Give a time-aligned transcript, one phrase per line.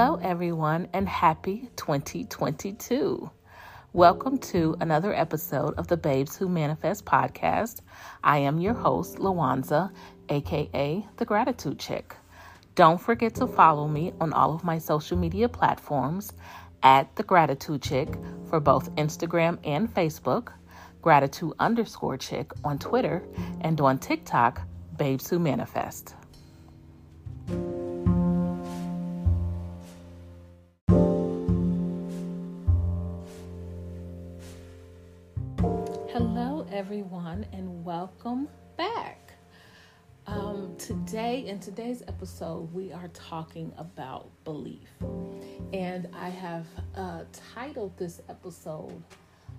[0.00, 3.28] Hello, everyone, and happy 2022.
[3.92, 7.80] Welcome to another episode of the Babes Who Manifest podcast.
[8.22, 9.90] I am your host, Lawanza,
[10.28, 12.14] aka The Gratitude Chick.
[12.76, 16.32] Don't forget to follow me on all of my social media platforms
[16.84, 18.08] at The Gratitude Chick
[18.48, 20.52] for both Instagram and Facebook,
[21.02, 23.24] Gratitude underscore Chick on Twitter,
[23.62, 24.62] and on TikTok,
[24.96, 26.14] Babes Who Manifest.
[37.38, 39.32] Everyone, and welcome back.
[40.26, 44.88] Um, today, in today's episode, we are talking about belief.
[45.72, 47.24] And I have uh,
[47.54, 49.02] titled this episode,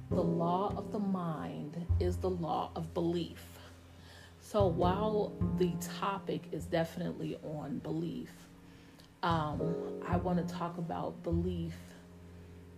[0.09, 3.43] The Law of the Mind is the Law of Belief.
[4.39, 8.31] So, while the topic is definitely on belief,
[9.23, 9.75] um,
[10.07, 11.75] I want to talk about belief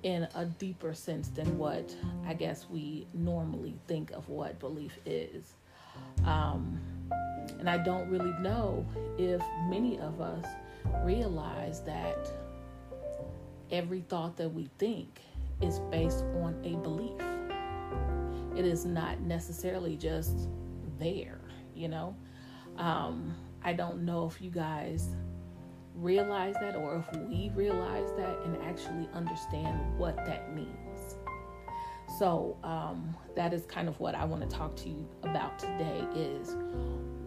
[0.03, 5.53] in a deeper sense than what I guess we normally think of what belief is.
[6.25, 6.79] Um,
[7.59, 8.85] and I don't really know
[9.17, 10.45] if many of us
[11.03, 12.31] realize that
[13.71, 15.19] every thought that we think
[15.61, 17.21] is based on a belief.
[18.55, 20.49] It is not necessarily just
[20.99, 21.39] there,
[21.75, 22.15] you know.
[22.77, 25.09] Um, I don't know if you guys
[26.01, 31.15] realize that or if we realize that and actually understand what that means.
[32.17, 36.05] So um, that is kind of what I want to talk to you about today
[36.15, 36.55] is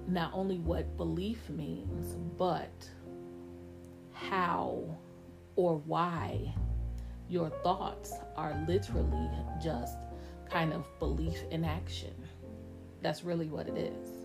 [0.06, 2.91] not only what belief means, but
[4.12, 4.84] how
[5.56, 6.52] or why
[7.28, 9.30] your thoughts are literally
[9.62, 9.97] just
[10.50, 12.14] kind of belief in action.
[13.02, 14.23] That's really what it is.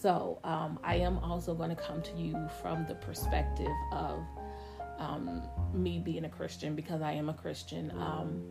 [0.00, 4.24] So um, I am also going to come to you from the perspective of
[4.98, 5.42] um,
[5.72, 7.90] me being a Christian because I am a Christian.
[7.92, 8.42] Um,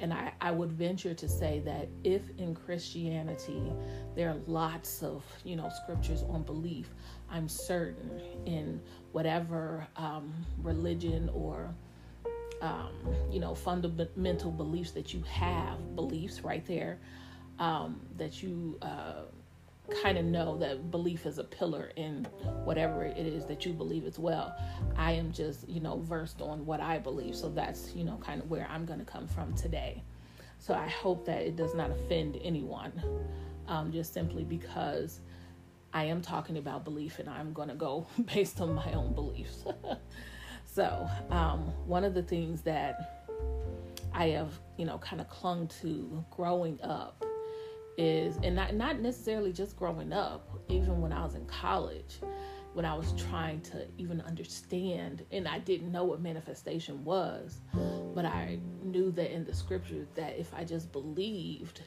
[0.00, 3.72] and I, I would venture to say that if in Christianity
[4.14, 6.88] there are lots of you know scriptures on belief,
[7.30, 8.80] I'm certain in
[9.12, 10.32] whatever um,
[10.62, 11.74] religion or
[12.60, 12.92] um,
[13.30, 16.98] you know fundamental beliefs that you have, beliefs right there
[17.58, 19.22] um, that you uh,
[20.02, 22.26] kind of know that belief is a pillar in
[22.64, 24.56] whatever it is that you believe as well.
[24.96, 27.36] I am just, you know, versed on what I believe.
[27.36, 30.02] So that's, you know, kind of where I'm going to come from today.
[30.58, 32.92] So I hope that it does not offend anyone,
[33.68, 35.20] um, just simply because
[35.92, 39.64] I am talking about belief and I'm going to go based on my own beliefs.
[40.64, 43.26] so, um, one of the things that
[44.14, 47.23] I have, you know, kind of clung to growing up
[47.96, 52.18] is and not not necessarily just growing up even when i was in college
[52.72, 57.60] when i was trying to even understand and i didn't know what manifestation was
[58.14, 61.82] but i knew that in the scripture that if i just believed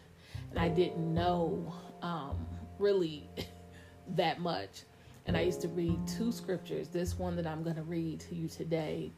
[0.50, 2.45] and i didn't know um,
[2.79, 3.29] really
[4.09, 4.84] that much
[5.25, 8.35] and i used to read two scriptures this one that i'm going to read to
[8.35, 9.12] you today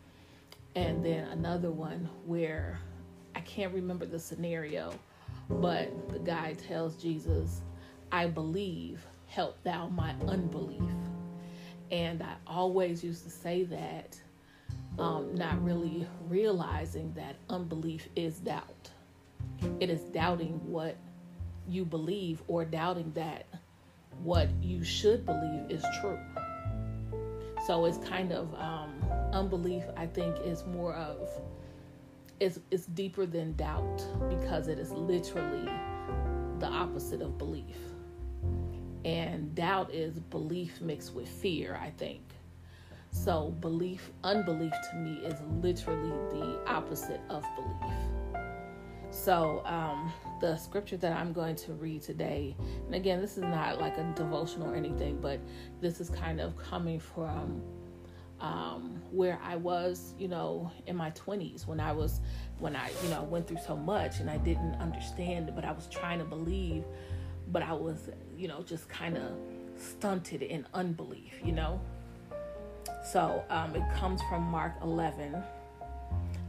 [0.75, 2.79] and then another one where
[3.35, 4.91] i can't remember the scenario
[5.49, 7.61] but the guy tells Jesus,
[8.11, 10.81] I believe, help thou my unbelief.
[11.91, 14.19] And I always used to say that,
[14.99, 18.91] um, not really realizing that unbelief is doubt.
[19.79, 20.97] It is doubting what
[21.67, 23.45] you believe or doubting that
[24.23, 26.19] what you should believe is true.
[27.65, 28.93] So it's kind of um,
[29.31, 31.29] unbelief, I think, is more of
[32.39, 35.69] it's, it's deeper than doubt because it is literally
[36.59, 37.75] the opposite of belief.
[39.05, 42.21] And doubt is belief mixed with fear, I think.
[43.11, 47.95] So, belief, unbelief to me is literally the opposite of belief.
[49.09, 53.81] So, um, the scripture that I'm going to read today, and again, this is not
[53.81, 55.39] like a devotional or anything, but
[55.81, 57.61] this is kind of coming from
[58.41, 62.21] um, where I was, you know, in my 20s when I was,
[62.59, 65.87] when I, you know, went through so much and I didn't understand, but I was
[65.87, 66.83] trying to believe,
[67.51, 69.31] but I was, you know, just kind of
[69.77, 71.81] stunted in unbelief, you know.
[73.11, 75.41] So um, it comes from Mark 11,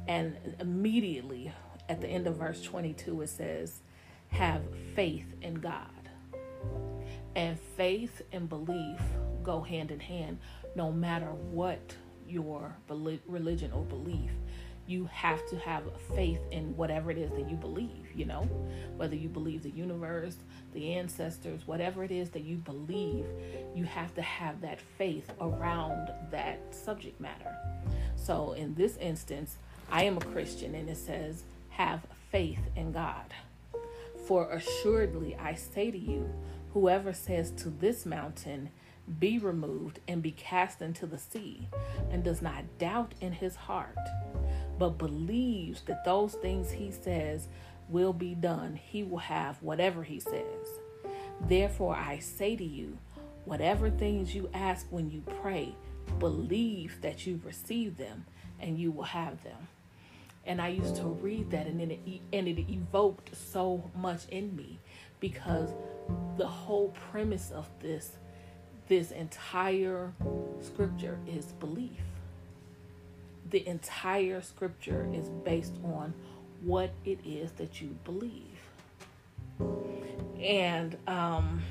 [0.09, 1.53] and immediately
[1.89, 3.81] at the end of verse 22, it says,
[4.29, 4.63] Have
[4.95, 5.87] faith in God.
[7.35, 9.01] And faith and belief
[9.43, 10.39] go hand in hand
[10.81, 11.95] no matter what
[12.29, 12.77] your
[13.29, 14.33] religion or belief
[14.87, 15.85] you have to have
[16.17, 18.43] faith in whatever it is that you believe you know
[18.97, 20.37] whether you believe the universe
[20.75, 23.27] the ancestors whatever it is that you believe
[23.75, 27.57] you have to have that faith around that subject matter
[28.17, 29.57] So in this instance,
[29.91, 33.35] I am a Christian, and it says, have faith in God.
[34.27, 36.31] For assuredly I say to you,
[36.75, 38.71] whoever says to this mountain,
[39.19, 41.69] be removed and be cast into the sea,
[42.11, 43.99] and does not doubt in his heart,
[44.79, 47.49] but believes that those things he says
[47.89, 50.79] will be done, he will have whatever he says.
[51.49, 52.99] Therefore, I say to you,
[53.45, 55.75] whatever things you ask when you pray,
[56.19, 58.27] believe that you receive them
[58.61, 59.69] and you will have them.
[60.47, 62.01] And I used to read that, and it
[62.33, 64.79] and it evoked so much in me
[65.21, 65.71] because
[66.39, 68.13] the whole premise of this
[68.91, 70.13] this entire
[70.61, 72.03] scripture is belief.
[73.49, 76.13] The entire scripture is based on
[76.63, 78.59] what it is that you believe.
[80.41, 81.63] And um,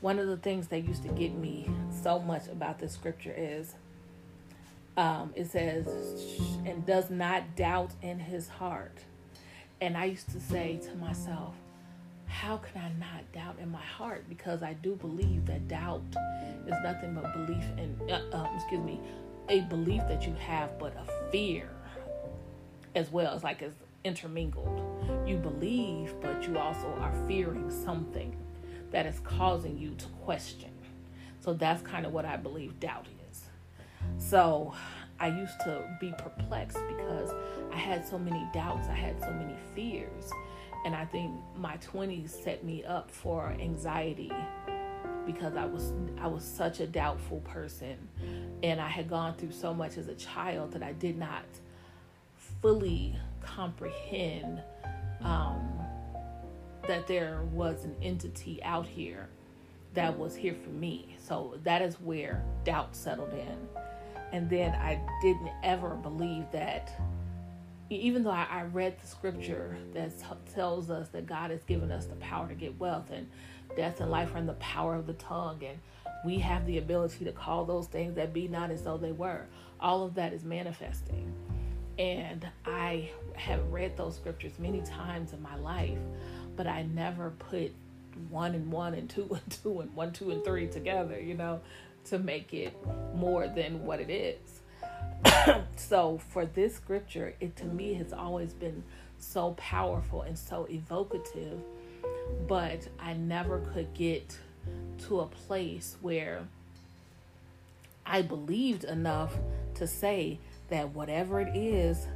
[0.00, 1.68] one of the things that used to get me
[2.02, 3.74] so much about this scripture is
[4.96, 5.86] um, it says,
[6.64, 8.96] and does not doubt in his heart.
[9.82, 11.54] And I used to say to myself,
[12.28, 14.24] how can I not doubt in my heart?
[14.28, 16.02] Because I do believe that doubt
[16.66, 19.00] is nothing but belief in, uh, um, excuse me,
[19.48, 21.68] a belief that you have, but a fear
[22.94, 23.34] as well.
[23.34, 25.26] It's like it's intermingled.
[25.26, 28.36] You believe, but you also are fearing something
[28.90, 30.70] that is causing you to question.
[31.40, 33.44] So that's kind of what I believe doubt is.
[34.18, 34.74] So
[35.20, 37.32] I used to be perplexed because
[37.72, 40.30] I had so many doubts, I had so many fears.
[40.84, 44.32] And I think my 20s set me up for anxiety
[45.26, 48.08] because I was I was such a doubtful person
[48.62, 51.44] and I had gone through so much as a child that I did not
[52.62, 54.62] fully comprehend
[55.20, 55.78] um,
[56.86, 59.28] that there was an entity out here
[59.94, 61.16] that was here for me.
[61.18, 63.68] So that is where doubt settled in.
[64.32, 66.90] And then I didn't ever believe that,
[67.90, 70.54] even though I, I read the scripture that t- mm.
[70.54, 73.28] tells us that God has given us the power to get wealth and
[73.76, 75.78] death and life are in the power of the tongue, and
[76.24, 79.46] we have the ability to call those things that be not as though they were.
[79.80, 81.32] All of that is manifesting.
[81.98, 85.98] And I have read those scriptures many times in my life,
[86.56, 87.72] but I never put
[88.30, 91.60] one and one and two and two and one, two and three together, you know,
[92.06, 92.74] to make it
[93.14, 94.57] more than what it is.
[95.76, 98.82] so for this scripture, it to me has always been
[99.18, 101.60] so powerful and so evocative,
[102.46, 104.36] but I never could get
[105.06, 106.42] to a place where
[108.06, 109.34] I believed enough
[109.74, 110.38] to say
[110.70, 112.06] that whatever it is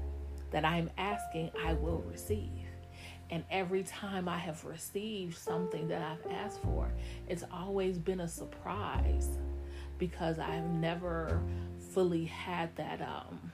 [0.51, 2.49] that I'm asking, I will receive.
[3.31, 6.93] And every time I have received something that I've asked for,
[7.29, 9.29] it's always been a surprise
[9.99, 11.41] because I've never
[11.93, 13.53] fully had that um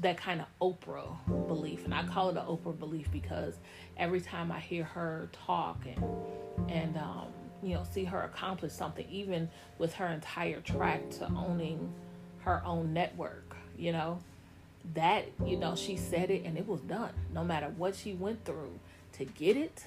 [0.00, 1.14] that kind of Oprah
[1.46, 1.84] belief.
[1.84, 3.54] And I call it an Oprah belief because
[3.98, 6.04] every time I hear her talk and
[6.70, 7.26] and um,
[7.62, 11.92] you know, see her accomplish something, even with her entire track to owning
[12.40, 14.18] her own network, you know,
[14.94, 18.42] that you know she said it and it was done no matter what she went
[18.44, 18.72] through
[19.12, 19.84] to get it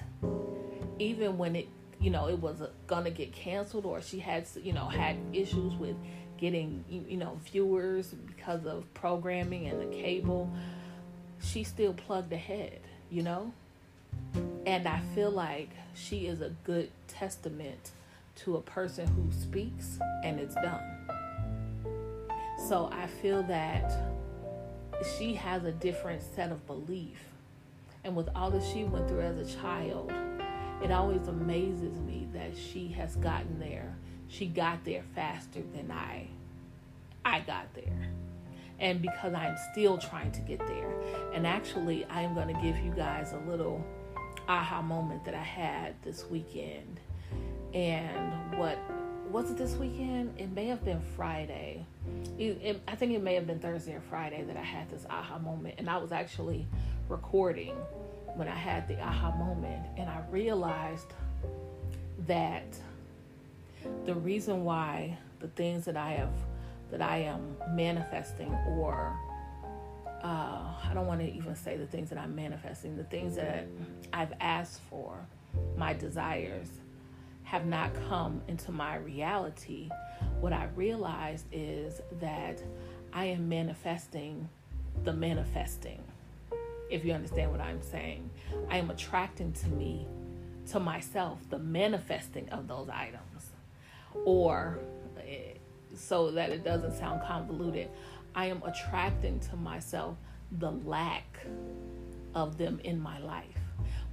[0.98, 1.68] even when it
[2.00, 5.96] you know it was gonna get canceled or she had you know had issues with
[6.44, 10.50] getting you know viewers because of programming and the cable
[11.42, 13.52] she still plugged ahead you know
[14.66, 17.90] and i feel like she is a good testament
[18.36, 20.82] to a person who speaks and it's done
[22.68, 23.90] so i feel that
[25.18, 27.18] she has a different set of belief.
[28.04, 30.12] And with all that she went through as a child,
[30.82, 33.96] it always amazes me that she has gotten there.
[34.36, 36.26] She got there faster than I
[37.24, 38.08] I got there.
[38.80, 40.92] And because I'm still trying to get there.
[41.32, 43.84] And actually, I am going to give you guys a little
[44.48, 47.00] aha moment that I had this weekend.
[47.72, 48.78] And what
[49.30, 50.34] was it this weekend?
[50.38, 51.86] It may have been Friday.
[52.36, 55.06] It, it, I think it may have been Thursday or Friday that I had this
[55.08, 56.66] aha moment, and I was actually
[57.08, 57.74] recording
[58.34, 61.12] when I had the aha moment, and I realized
[62.26, 62.76] that
[64.04, 66.32] the reason why the things that I have
[66.90, 69.16] that I am manifesting or
[70.22, 73.66] uh, I don't want to even say the things that I'm manifesting, the things that
[74.12, 75.18] I've asked for,
[75.76, 76.68] my desires,
[77.42, 79.90] have not come into my reality,
[80.40, 82.62] what I realized is that
[83.12, 84.48] I am manifesting
[85.04, 86.02] the manifesting.
[86.90, 88.30] If you understand what I'm saying,
[88.70, 90.06] I am attracting to me,
[90.70, 93.50] to myself, the manifesting of those items.
[94.24, 94.78] Or,
[95.18, 95.54] eh,
[95.94, 97.88] so that it doesn't sound convoluted,
[98.34, 100.16] I am attracting to myself
[100.58, 101.46] the lack
[102.34, 103.44] of them in my life.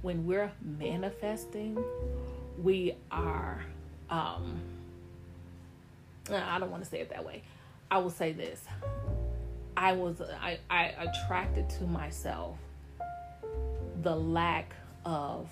[0.02, 1.82] When we're manifesting,
[2.62, 3.62] we are,
[4.10, 4.60] um,
[6.30, 7.42] I don't want to say it that way.
[7.90, 8.64] I will say this
[9.76, 12.56] I was, I, I attracted to myself
[14.02, 15.48] the lack of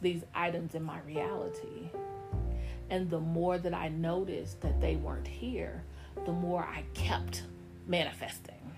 [0.00, 1.90] these items in my reality.
[2.92, 5.82] And the more that I noticed that they weren't here,
[6.26, 7.44] the more I kept
[7.86, 8.76] manifesting.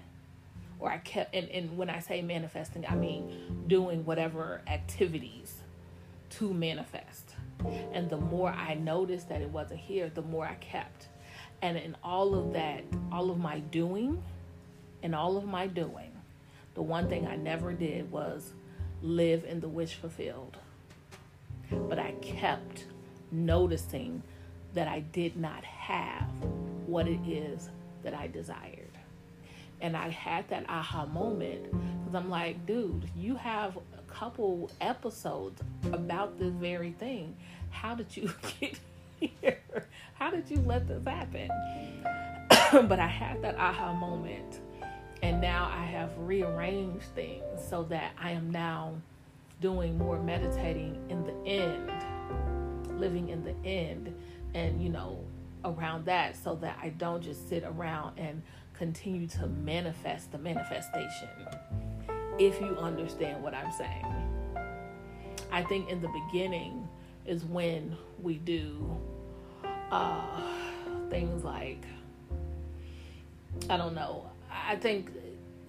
[0.78, 5.56] Or I kept, and, and when I say manifesting, I mean doing whatever activities
[6.30, 7.34] to manifest.
[7.92, 11.08] And the more I noticed that it wasn't here, the more I kept.
[11.60, 14.22] And in all of that, all of my doing,
[15.02, 16.12] and all of my doing,
[16.74, 18.52] the one thing I never did was
[19.02, 20.56] live in the wish fulfilled.
[21.68, 22.84] But I kept
[23.34, 24.22] noticing
[24.74, 26.28] that I did not have
[26.86, 27.70] what it is
[28.02, 28.90] that I desired.
[29.80, 35.62] And I had that aha moment because I'm like, dude, you have a couple episodes
[35.92, 37.36] about this very thing.
[37.70, 38.78] How did you get
[39.20, 39.58] here?
[40.14, 41.48] How did you let this happen?
[42.88, 44.60] but I had that aha moment.
[45.22, 48.94] And now I have rearranged things so that I am now
[49.60, 51.90] doing more meditating in the end,
[52.98, 54.14] living in the end,
[54.54, 55.24] and you know,
[55.64, 58.42] around that so that I don't just sit around and
[58.74, 61.28] continue to manifest the manifestation.
[62.38, 64.06] If you understand what I'm saying,
[65.52, 66.88] I think in the beginning
[67.26, 68.96] is when we do
[69.90, 70.42] uh,
[71.08, 71.84] things like,
[73.70, 75.10] I don't know, I think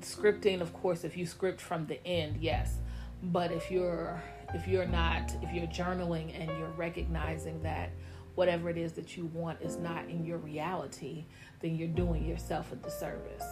[0.01, 2.77] scripting, of course, if you script from the end, yes.
[3.21, 4.21] But if you're
[4.55, 7.89] if you're not if you're journaling and you're recognizing that
[8.35, 11.25] whatever it is that you want is not in your reality,
[11.61, 13.45] then you're doing yourself a disservice.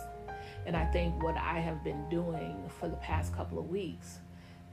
[0.65, 4.19] And I think what I have been doing for the past couple of weeks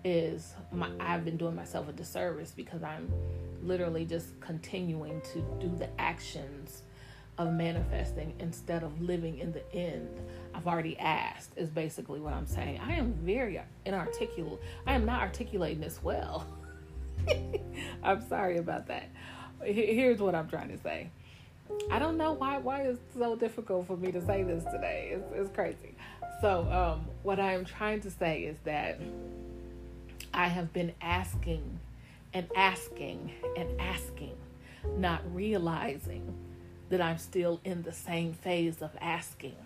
[0.05, 3.13] is my, I've been doing myself a disservice because I'm
[3.63, 6.83] literally just continuing to do the actions
[7.39, 10.09] of manifesting instead of living in the end.
[10.61, 12.81] I've already asked, is basically what I'm saying.
[12.87, 14.61] I am very inarticulate.
[14.87, 16.47] I am not articulating this well.
[18.03, 19.09] I'm sorry about that.
[19.65, 21.09] Here's what I'm trying to say.
[21.91, 25.13] I don't know why why it's so difficult for me to say this today.
[25.15, 25.95] It's, it's crazy.
[26.43, 29.01] So um, what I am trying to say is that
[30.35, 31.81] I have been asking
[32.35, 34.37] and asking and asking,
[34.99, 36.35] not realizing
[36.91, 39.57] that I'm still in the same phase of asking.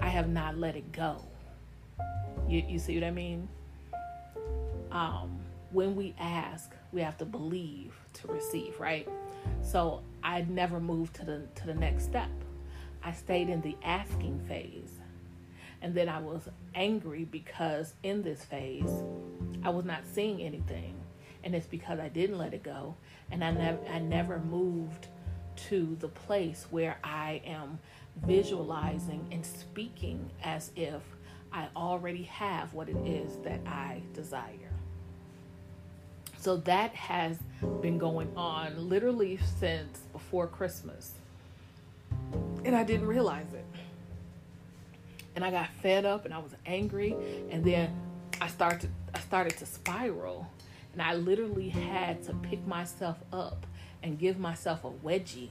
[0.00, 1.22] I have not let it go.
[2.48, 3.48] You, you see what I mean?
[4.90, 5.40] Um,
[5.72, 9.08] when we ask, we have to believe to receive, right?
[9.62, 12.30] So I never moved to the to the next step.
[13.02, 14.92] I stayed in the asking phase.
[15.82, 18.90] And then I was angry because in this phase
[19.62, 20.94] I was not seeing anything.
[21.44, 22.96] And it's because I didn't let it go
[23.30, 25.08] and I never I never moved
[25.68, 27.78] to the place where I am
[28.24, 31.02] visualizing and speaking as if
[31.52, 34.50] I already have what it is that I desire.
[36.38, 37.38] So that has
[37.80, 41.12] been going on literally since before Christmas.
[42.64, 43.64] And I didn't realize it.
[45.34, 47.16] And I got fed up and I was angry
[47.50, 47.94] and then
[48.40, 50.46] I started I started to spiral
[50.92, 53.66] and I literally had to pick myself up
[54.02, 55.50] and give myself a wedgie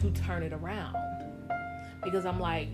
[0.00, 0.96] to turn it around.
[2.02, 2.68] Because I'm like,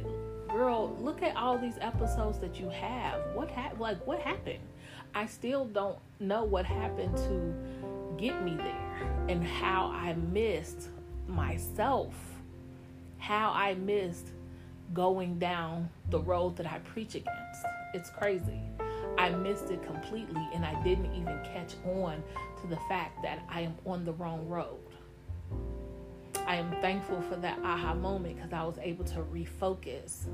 [0.49, 3.21] girl, look at all these episodes that you have.
[3.35, 3.81] What happened?
[3.81, 4.61] Like, what happened?
[5.15, 7.55] I still don't know what happened to
[8.17, 10.89] get me there and how I missed
[11.27, 12.15] myself,
[13.19, 14.29] how I missed
[14.95, 17.65] going down the road that I preach against.
[17.95, 18.61] It's crazy.
[19.19, 22.23] I missed it completely and I didn't even catch on
[22.61, 24.79] to the fact that I am on the wrong road.
[26.47, 30.27] I am thankful for that aha moment because I was able to refocus.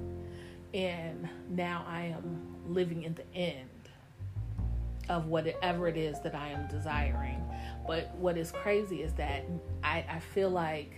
[0.74, 3.68] And now I am living in the end
[5.08, 7.42] of whatever it is that I am desiring.
[7.86, 9.44] But what is crazy is that
[9.82, 10.94] I, I feel like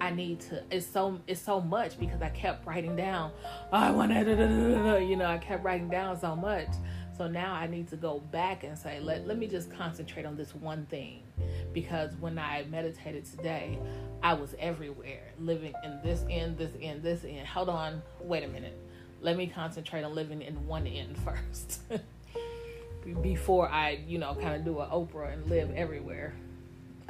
[0.00, 3.30] I need to it's so it's so much because I kept writing down
[3.72, 6.68] oh, I want to you know I kept writing down so much
[7.20, 10.38] so now I need to go back and say let let me just concentrate on
[10.38, 11.22] this one thing.
[11.74, 13.78] Because when I meditated today
[14.22, 17.46] I was everywhere living in this end this end this end.
[17.46, 18.74] Hold on wait a minute.
[19.20, 21.82] Let me concentrate on living in one end first.
[23.20, 26.32] Before I you know kind of do an Oprah and live everywhere.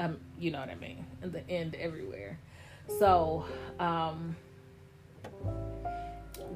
[0.00, 1.06] Um you know what I mean?
[1.22, 2.36] In the end everywhere.
[2.98, 3.44] So,
[3.78, 4.34] um,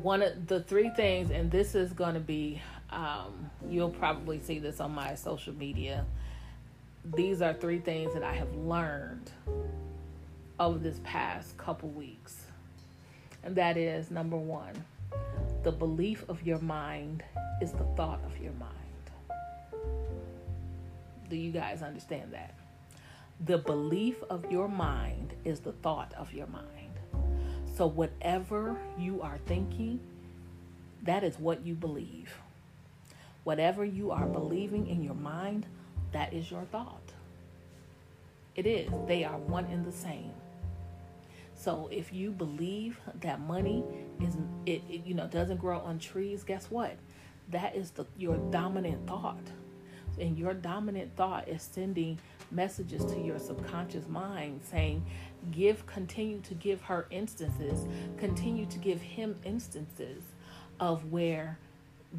[0.03, 2.61] one of the three things, and this is going to be,
[2.95, 6.05] um, you'll probably see this on my social media.
[7.15, 9.31] These are three things that I have learned
[10.59, 12.47] over this past couple weeks.
[13.43, 14.73] And that is number one,
[15.63, 17.23] the belief of your mind
[17.61, 18.71] is the thought of your mind.
[21.29, 22.55] Do you guys understand that?
[23.45, 26.71] The belief of your mind is the thought of your mind.
[27.77, 29.99] So, whatever you are thinking,
[31.03, 32.33] that is what you believe.
[33.45, 35.67] Whatever you are believing in your mind,
[36.13, 37.13] that is your thought.
[38.57, 38.91] It is.
[39.07, 40.33] They are one and the same.
[41.55, 43.85] So if you believe that money
[44.21, 44.37] is
[44.67, 46.97] it, it, you know doesn't grow on trees, guess what?
[47.51, 49.47] That is the your dominant thought.
[50.19, 52.19] And your dominant thought is sending
[52.51, 55.05] messages to your subconscious mind saying,
[55.51, 57.87] give, continue to give her instances,
[58.17, 60.23] continue to give him instances
[60.79, 61.59] of where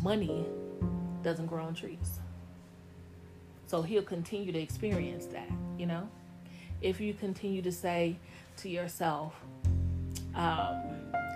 [0.02, 0.46] money
[1.26, 2.20] doesn't grow on trees.
[3.68, 6.08] So he'll continue to experience that, you know?
[6.82, 8.18] If you continue to say
[8.58, 9.34] to yourself,
[10.36, 10.82] um,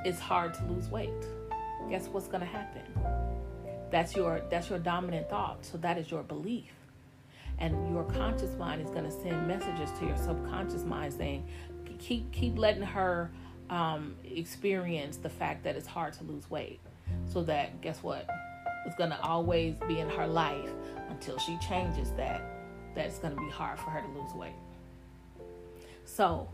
[0.06, 1.10] it's hard to lose weight,
[1.90, 2.84] guess what's going to happen?
[3.90, 5.66] That's your that's your dominant thought.
[5.66, 6.72] So that is your belief
[7.58, 11.46] and your conscious mind is going to send messages to your subconscious mind saying
[11.98, 13.32] keep keep letting her
[13.72, 16.80] um, experience the fact that it's hard to lose weight
[17.26, 18.28] so that guess what
[18.86, 20.70] it's going to always be in her life
[21.10, 22.42] until she changes that
[22.96, 24.52] that's going to be hard for her to lose weight
[26.06, 26.48] so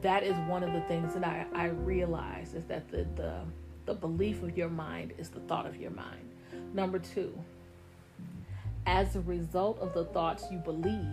[0.00, 3.40] that is one of the things that I, I realize is that the, the
[3.84, 6.30] the belief of your mind is the thought of your mind
[6.72, 7.36] number two
[8.86, 11.06] as a result of the thoughts you believe,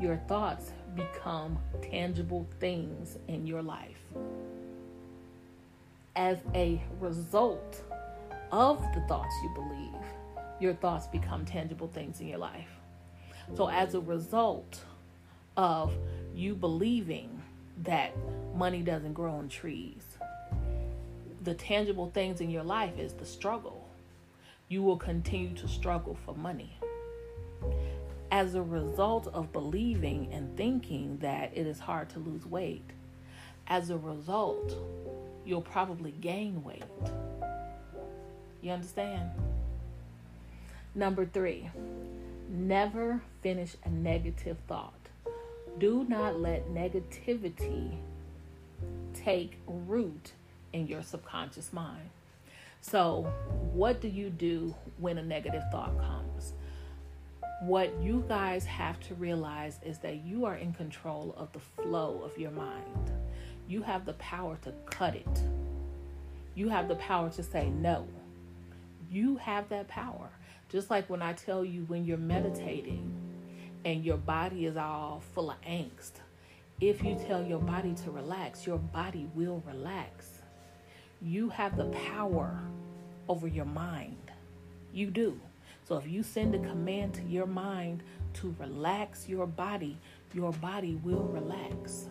[0.00, 3.98] your thoughts become tangible things in your life.
[6.16, 7.82] As a result
[8.52, 10.04] of the thoughts you believe,
[10.60, 12.68] your thoughts become tangible things in your life.
[13.56, 14.80] So, as a result
[15.56, 15.92] of
[16.34, 17.42] you believing
[17.84, 18.12] that
[18.54, 20.02] money doesn't grow on trees,
[21.42, 23.88] the tangible things in your life is the struggle.
[24.68, 26.78] You will continue to struggle for money
[28.30, 32.84] as a result of believing and thinking that it is hard to lose weight,
[33.66, 34.76] as a result,
[35.44, 36.84] you'll probably gain weight.
[38.60, 39.30] You understand?
[40.94, 41.70] Number three,
[42.48, 44.94] never finish a negative thought.
[45.78, 47.96] Do not let negativity
[49.14, 50.32] take root
[50.72, 52.10] in your subconscious mind.
[52.80, 53.32] So,
[53.72, 56.54] what do you do when a negative thought comes?
[57.60, 62.20] what you guys have to realize is that you are in control of the flow
[62.24, 63.10] of your mind.
[63.66, 65.42] You have the power to cut it.
[66.54, 68.06] You have the power to say no.
[69.10, 70.30] You have that power.
[70.68, 73.14] Just like when I tell you when you're meditating
[73.84, 76.12] and your body is all full of angst,
[76.80, 80.42] if you tell your body to relax, your body will relax.
[81.20, 82.60] You have the power
[83.28, 84.30] over your mind.
[84.92, 85.40] You do.
[85.84, 88.02] So if you send a command to your mind
[88.34, 89.96] to relax your body,
[90.34, 92.08] your body will relax.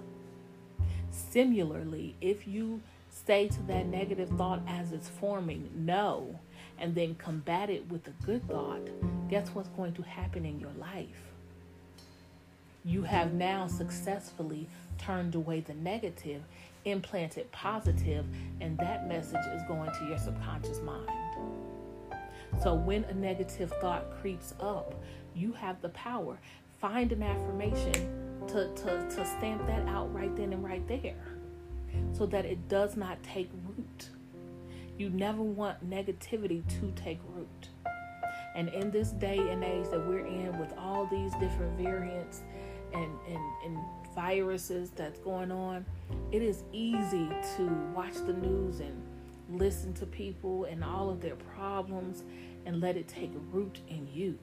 [1.11, 6.39] Similarly, if you say to that negative thought as it's forming, no,
[6.79, 8.81] and then combat it with a good thought,
[9.29, 11.07] guess what's going to happen in your life?
[12.85, 16.41] You have now successfully turned away the negative,
[16.85, 18.25] implanted positive,
[18.61, 21.09] and that message is going to your subconscious mind.
[22.63, 24.95] So when a negative thought creeps up,
[25.35, 26.37] you have the power.
[26.79, 28.09] Find an affirmation
[28.47, 31.15] to, to, to stamp that out right then and right there
[32.13, 34.09] so that it does not take root.
[34.97, 37.69] You never want negativity to take root.
[38.55, 42.41] And in this day and age that we're in with all these different variants
[42.93, 43.77] and, and, and
[44.15, 45.85] viruses that's going on,
[46.31, 48.99] it is easy to watch the news and
[49.51, 52.23] listen to people and all of their problems
[52.65, 54.37] and let it take root in you.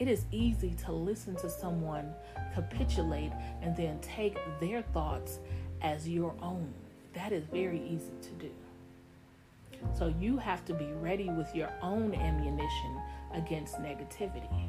[0.00, 2.12] It is easy to listen to someone
[2.54, 5.38] capitulate and then take their thoughts
[5.80, 6.74] as your own.
[7.14, 8.50] That is very easy to do.
[9.96, 13.00] So you have to be ready with your own ammunition
[13.34, 14.68] against negativity.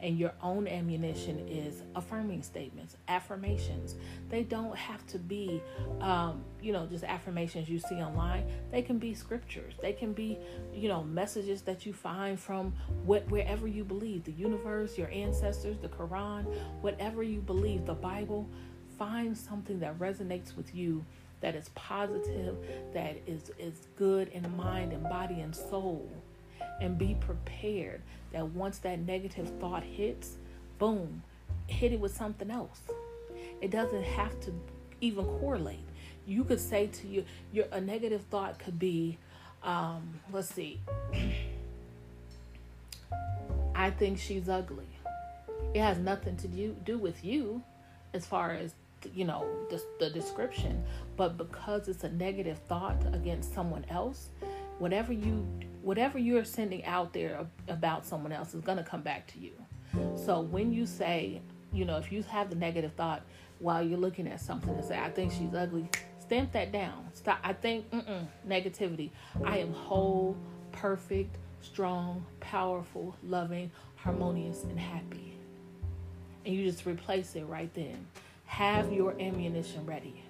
[0.00, 3.94] And your own ammunition is affirming statements, affirmations.
[4.30, 5.62] They don't have to be,
[6.00, 8.44] um, you know, just affirmations you see online.
[8.72, 9.74] They can be scriptures.
[9.80, 10.40] They can be,
[10.74, 15.78] you know, messages that you find from what, wherever you believe the universe, your ancestors,
[15.78, 16.46] the Quran,
[16.80, 18.48] whatever you believe, the Bible.
[18.98, 21.04] Find something that resonates with you
[21.42, 22.56] that is positive,
[22.94, 26.08] that is, is good in mind and body and soul.
[26.80, 28.00] And be prepared
[28.32, 30.36] that once that negative thought hits,
[30.78, 31.22] boom,
[31.66, 32.80] hit it with something else.
[33.60, 34.52] It doesn't have to
[35.00, 35.84] even correlate.
[36.26, 39.18] You could say to you, your a negative thought could be,
[39.62, 40.80] um, let's see,
[43.74, 44.86] I think she's ugly.
[45.74, 47.62] It has nothing to do, do with you
[48.12, 48.74] as far as
[49.14, 50.84] you know the, the description.
[51.16, 54.30] But because it's a negative thought against someone else
[54.82, 55.46] whatever you
[55.82, 59.52] whatever you're sending out there about someone else is going to come back to you.
[60.16, 61.40] So when you say
[61.72, 63.22] you know if you have the negative thought
[63.60, 65.88] while you're looking at something and say i think she's ugly
[66.18, 67.06] stamp that down.
[67.14, 67.88] Stop i think
[68.48, 69.10] negativity.
[69.44, 70.36] I am whole
[70.72, 75.38] perfect strong powerful loving harmonious and happy.
[76.44, 78.04] And you just replace it right then.
[78.52, 80.22] Have your ammunition ready.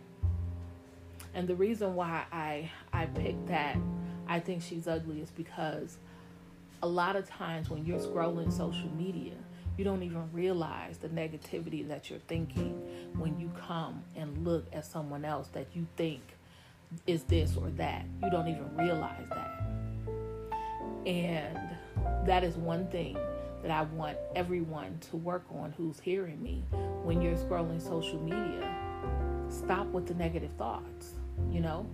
[1.35, 3.77] And the reason why I I picked that
[4.29, 5.99] I think she's ugly is because
[6.85, 9.33] a lot of times when you're scrolling social media,
[9.77, 12.81] you don't even realize the negativity that you're thinking
[13.19, 16.23] when you come and look at someone else that you think
[17.09, 18.05] is this or that.
[18.23, 19.63] You don't even realize that.
[21.07, 21.59] And
[22.25, 23.19] that is one thing
[23.63, 26.65] that I want everyone to work on who's hearing me
[27.05, 28.69] when you're scrolling social media.
[29.49, 31.15] Stop with the negative thoughts,
[31.51, 31.87] you know?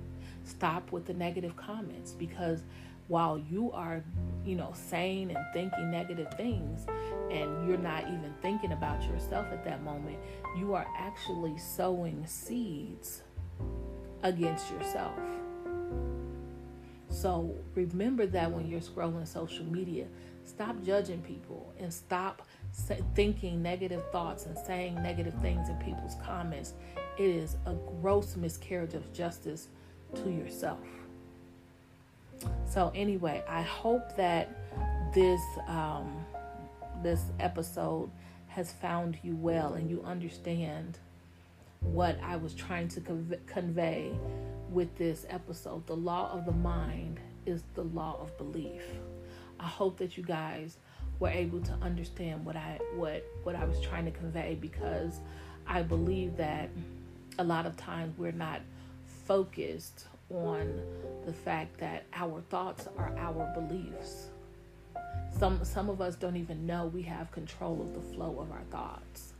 [0.44, 2.62] Stop with the negative comments because
[3.08, 4.02] while you are,
[4.44, 6.86] you know, saying and thinking negative things
[7.30, 10.18] and you're not even thinking about yourself at that moment,
[10.56, 13.22] you are actually sowing seeds
[14.22, 15.14] against yourself.
[17.20, 20.06] So remember that when you're scrolling social media,
[20.48, 22.48] Stop judging people and stop
[23.14, 26.72] thinking negative thoughts and saying negative things in people's comments.
[27.18, 29.68] It is a gross miscarriage of justice
[30.14, 30.80] to yourself.
[32.64, 34.48] So anyway, I hope that
[35.12, 36.24] this um,
[37.02, 38.10] this episode
[38.46, 40.98] has found you well and you understand
[41.80, 43.02] what I was trying to
[43.46, 44.12] convey
[44.70, 45.86] with this episode.
[45.86, 48.82] The law of the mind is the law of belief.
[49.60, 50.76] I hope that you guys
[51.18, 55.20] were able to understand what I what what I was trying to convey because
[55.66, 56.70] I believe that
[57.38, 58.60] a lot of times we're not
[59.26, 60.80] focused on
[61.26, 64.28] the fact that our thoughts are our beliefs.
[65.38, 68.64] Some some of us don't even know we have control of the flow of our
[68.70, 69.32] thoughts.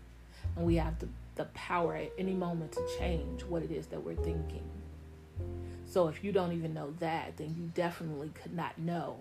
[0.57, 4.03] And we have the, the power at any moment to change what it is that
[4.03, 4.65] we're thinking.
[5.89, 9.17] So if you don't even know that, then you definitely could not know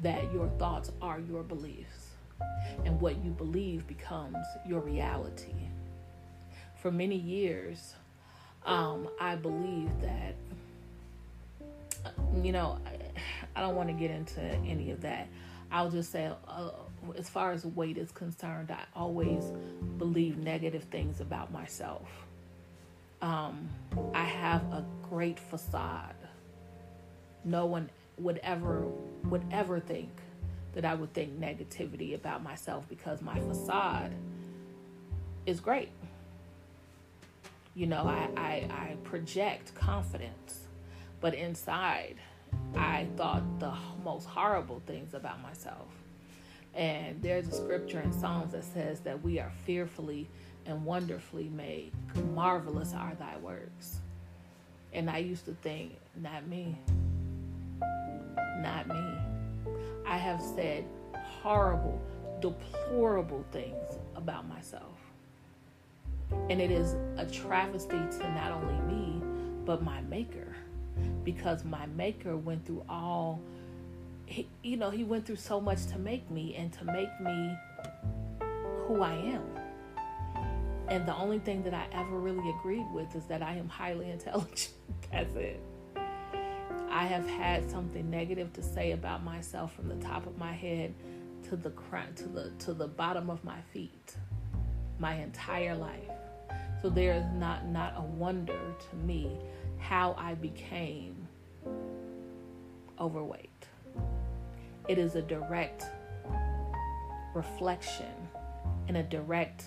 [0.00, 2.10] that your thoughts are your beliefs
[2.84, 5.54] and what you believe becomes your reality.
[6.76, 7.94] For many years,
[8.64, 10.34] um, I believed that,
[12.42, 15.28] you know, I, I don't want to get into any of that.
[15.70, 16.70] I'll just say, uh,
[17.16, 19.44] as far as weight is concerned, I always
[19.98, 22.08] believe negative things about myself.
[23.22, 23.68] Um,
[24.12, 26.14] I have a great facade.
[27.44, 28.84] No one would ever
[29.24, 30.10] would ever think
[30.74, 34.12] that I would think negativity about myself because my facade
[35.46, 35.90] is great.
[37.74, 40.66] You know, I, I, I project confidence,
[41.20, 42.16] but inside
[42.76, 43.72] I thought the
[44.04, 45.88] most horrible things about myself.
[46.74, 50.28] And there's a scripture in Psalms that says that we are fearfully
[50.66, 51.92] and wonderfully made.
[52.34, 54.00] Marvelous are thy works.
[54.92, 56.76] And I used to think, not me
[58.62, 59.04] not me.
[60.06, 62.00] I have said horrible,
[62.40, 64.96] deplorable things about myself.
[66.48, 69.22] And it is a travesty to not only me,
[69.64, 70.54] but my maker.
[71.24, 73.40] Because my maker went through all,
[74.26, 77.56] he, you know, he went through so much to make me and to make me
[78.86, 79.42] who I am.
[80.88, 84.10] And the only thing that I ever really agreed with is that I am highly
[84.16, 84.70] intelligent.
[85.10, 85.60] That's it.
[86.90, 90.94] I have had something negative to say about myself from the top of my head
[91.48, 91.70] to the
[92.16, 94.14] to the to the bottom of my feet
[94.98, 96.10] my entire life.
[96.80, 98.58] So there is not not a wonder
[98.90, 99.38] to me
[99.78, 101.26] how I became
[103.00, 103.66] overweight.
[104.88, 105.86] It is a direct
[107.34, 108.28] reflection
[108.88, 109.64] and a direct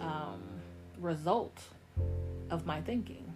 [0.00, 0.42] um,
[0.98, 1.60] result
[2.50, 3.32] of my thinking.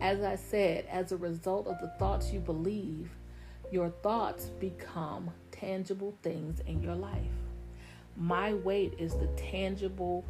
[0.00, 3.10] As I said, as a result of the thoughts you believe,
[3.70, 7.20] your thoughts become tangible things in your life.
[8.16, 10.24] My weight is the tangible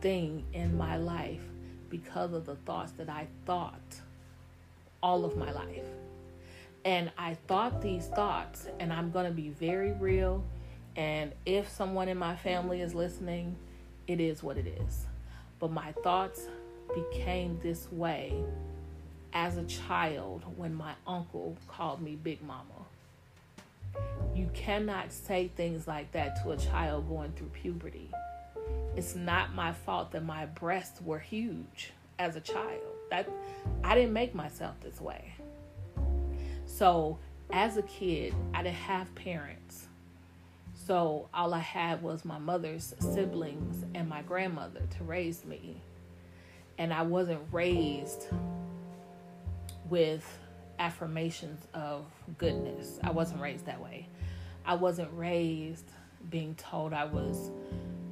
[0.00, 1.42] thing in my life
[1.88, 4.00] because of the thoughts that I thought
[5.02, 5.84] all of my life.
[6.84, 10.44] And I thought these thoughts, and I'm going to be very real.
[10.96, 13.56] And if someone in my family is listening,
[14.06, 15.06] it is what it is.
[15.58, 16.46] But my thoughts
[16.94, 18.34] became this way
[19.32, 22.64] as a child when my uncle called me Big Mama.
[24.34, 28.10] You cannot say things like that to a child going through puberty.
[28.96, 32.80] It's not my fault that my breasts were huge as a child.
[33.10, 33.28] That
[33.84, 35.34] I didn't make myself this way.
[36.66, 37.18] So,
[37.52, 39.61] as a kid, I didn't have parents.
[40.86, 45.80] So, all I had was my mother's siblings and my grandmother to raise me.
[46.76, 48.26] And I wasn't raised
[49.88, 50.26] with
[50.80, 52.04] affirmations of
[52.36, 52.98] goodness.
[53.04, 54.08] I wasn't raised that way.
[54.66, 55.88] I wasn't raised
[56.30, 57.50] being told I was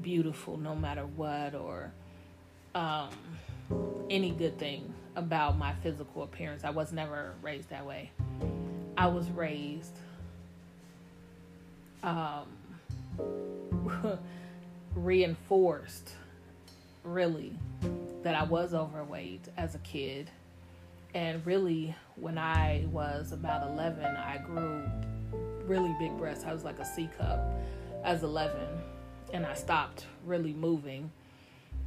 [0.00, 1.92] beautiful no matter what or
[2.76, 3.10] um,
[4.10, 6.62] any good thing about my physical appearance.
[6.62, 8.12] I was never raised that way.
[8.96, 9.96] I was raised
[12.02, 12.46] um,
[14.94, 16.10] reinforced,
[17.04, 17.58] really,
[18.22, 20.30] that I was overweight as a kid.
[21.14, 24.82] And really, when I was about 11, I grew
[25.66, 26.44] really big breasts.
[26.44, 27.40] I was like a C cup
[28.04, 28.56] as 11.
[29.32, 31.10] And I stopped really moving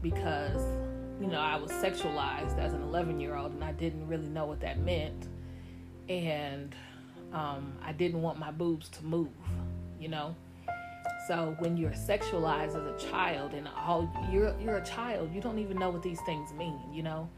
[0.01, 0.61] because
[1.19, 4.45] you know, I was sexualized as an 11 year old and I didn't really know
[4.45, 5.27] what that meant.
[6.09, 6.75] And
[7.31, 9.29] um, I didn't want my boobs to move,
[9.99, 10.35] you know.
[11.27, 15.59] So when you're sexualized as a child and all you're you're a child, you don't
[15.59, 17.29] even know what these things mean, you know.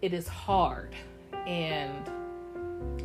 [0.00, 0.94] It is hard
[1.46, 2.10] and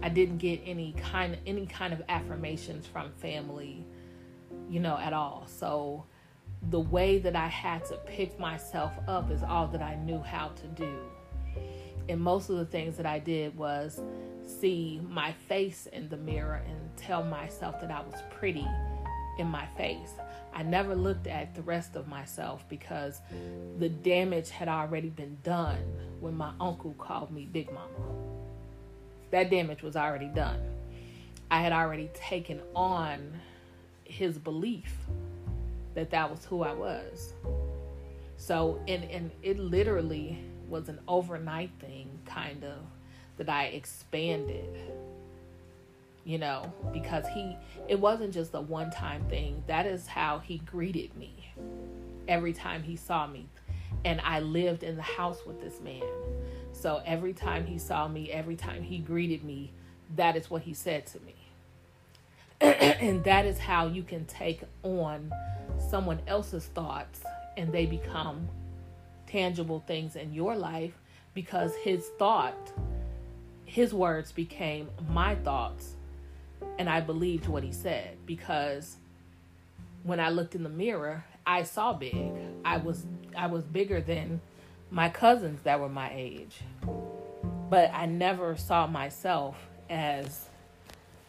[0.01, 3.85] I didn't get any kind any kind of affirmations from family,
[4.69, 5.45] you know, at all.
[5.47, 6.05] So
[6.69, 10.49] the way that I had to pick myself up is all that I knew how
[10.49, 10.99] to do.
[12.07, 14.01] And most of the things that I did was
[14.45, 18.67] see my face in the mirror and tell myself that I was pretty
[19.37, 20.11] in my face.
[20.53, 23.19] I never looked at the rest of myself because
[23.77, 25.83] the damage had already been done
[26.21, 27.89] when my uncle called me Big Mama.
[29.31, 30.61] That damage was already done.
[31.51, 33.39] I had already taken on
[34.05, 34.95] his belief
[35.93, 37.33] that that was who I was.
[38.37, 42.77] So, and, and it literally was an overnight thing, kind of,
[43.37, 44.77] that I expanded,
[46.25, 47.55] you know, because he,
[47.88, 49.63] it wasn't just a one time thing.
[49.67, 51.53] That is how he greeted me
[52.27, 53.47] every time he saw me.
[54.03, 56.03] And I lived in the house with this man.
[56.71, 59.71] So every time he saw me, every time he greeted me,
[60.15, 61.35] that is what he said to me.
[62.61, 65.31] and that is how you can take on
[65.89, 67.21] someone else's thoughts
[67.57, 68.47] and they become
[69.27, 70.93] tangible things in your life
[71.33, 72.71] because his thought,
[73.65, 75.95] his words became my thoughts.
[76.78, 78.97] And I believed what he said because
[80.04, 82.32] when I looked in the mirror, I saw big.
[82.63, 83.06] I was
[83.38, 84.41] I was bigger than
[84.91, 86.58] my cousins that were my age.
[87.69, 89.58] But I never saw myself
[89.89, 90.47] as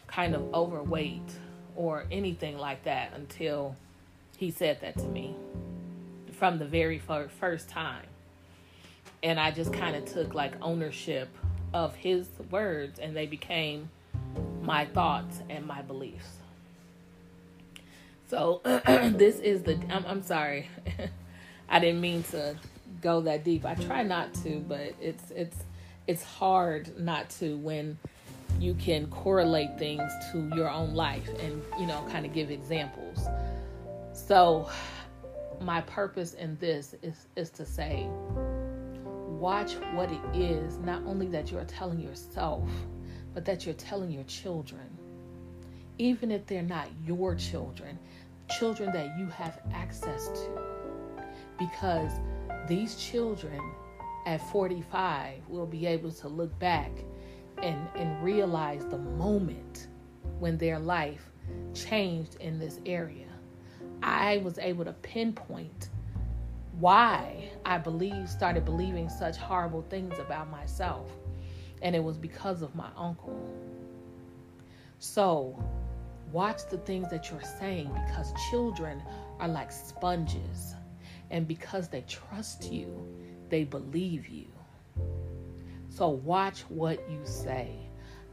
[0.07, 1.33] kind of overweight
[1.75, 3.77] or anything like that until
[4.37, 5.35] he said that to me
[6.33, 8.05] from the very first time.
[9.23, 11.29] And I just kind of took like ownership
[11.73, 13.91] of his words and they became
[14.67, 16.29] my thoughts and my beliefs.
[18.29, 20.69] So this is the I'm, I'm sorry.
[21.69, 22.57] I didn't mean to
[23.01, 23.65] go that deep.
[23.65, 25.57] I try not to, but it's it's
[26.07, 27.99] it's hard not to when
[28.61, 33.27] you can correlate things to your own life and you know kind of give examples.
[34.13, 34.69] So,
[35.61, 38.09] my purpose in this is, is to say,
[39.05, 42.69] watch what it is, not only that you're telling yourself,
[43.37, 44.89] but that you're telling your children.
[45.99, 47.99] Even if they're not your children,
[48.59, 50.49] children that you have access to.
[51.59, 52.13] Because
[52.67, 53.61] these children
[54.25, 56.91] at 45 will be able to look back
[57.63, 59.89] and, and realize the moment
[60.39, 61.31] when their life
[61.75, 63.27] changed in this area
[64.03, 65.91] I was able to pinpoint
[66.79, 71.11] why I believe started believing such horrible things about myself.
[71.83, 73.39] And it was because of my uncle.
[74.99, 75.63] So,
[76.33, 79.03] watch the things that you're saying because children
[79.39, 80.75] are like sponges.
[81.31, 83.07] And because they trust you,
[83.49, 84.47] they believe you.
[85.89, 87.71] So, watch what you say.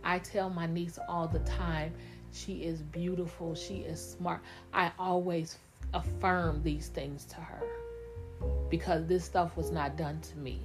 [0.04, 1.94] I tell my niece all the time,
[2.32, 3.56] she is beautiful.
[3.56, 4.42] She is smart.
[4.74, 5.58] I always
[5.94, 7.62] affirm these things to her
[8.70, 10.60] because this stuff was not done to me.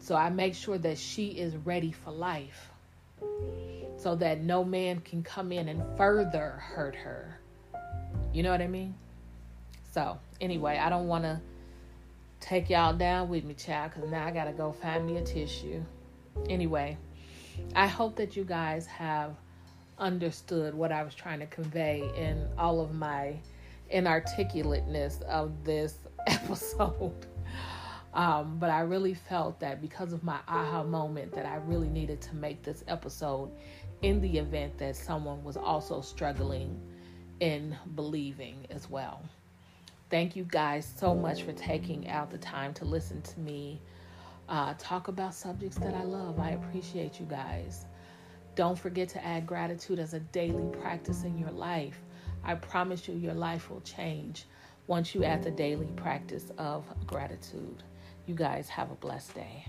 [0.00, 2.70] So I make sure that she is ready for life
[3.96, 7.38] so that no man can come in and further hurt her.
[8.32, 8.94] You know what I mean?
[9.92, 11.40] So, anyway, I don't want to
[12.40, 15.22] take y'all down with me, child, because now I got to go find me a
[15.22, 15.82] tissue.
[16.48, 16.96] Anyway,
[17.76, 19.34] I hope that you guys have
[19.98, 23.34] understood what I was trying to convey in all of my
[23.92, 27.26] inarticulateness of this episode.
[28.12, 32.20] Um, but I really felt that because of my aha moment, that I really needed
[32.22, 33.50] to make this episode
[34.02, 36.80] in the event that someone was also struggling
[37.38, 39.22] in believing as well.
[40.10, 43.80] Thank you guys so much for taking out the time to listen to me
[44.50, 46.40] uh, talk about subjects that I love.
[46.40, 47.86] I appreciate you guys.
[48.56, 52.00] Don't forget to add gratitude as a daily practice in your life.
[52.42, 54.46] I promise you, your life will change
[54.88, 57.84] once you add the daily practice of gratitude.
[58.26, 59.66] You guys have a blessed day.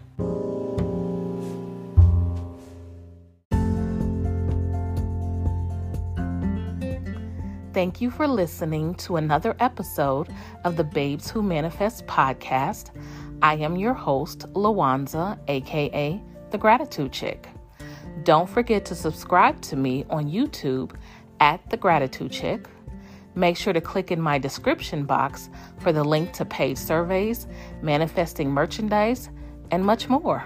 [7.73, 10.27] Thank you for listening to another episode
[10.65, 12.91] of the Babes Who Manifest podcast.
[13.41, 17.47] I am your host, Lawanza, aka The Gratitude Chick.
[18.23, 20.91] Don't forget to subscribe to me on YouTube
[21.39, 22.67] at The Gratitude Chick.
[23.35, 27.47] Make sure to click in my description box for the link to paid surveys,
[27.81, 29.29] manifesting merchandise,
[29.71, 30.43] and much more.